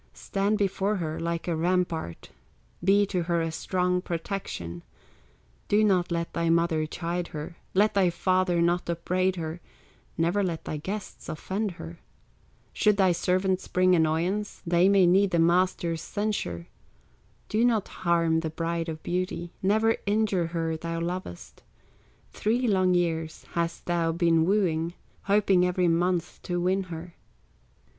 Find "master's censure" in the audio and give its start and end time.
15.37-16.65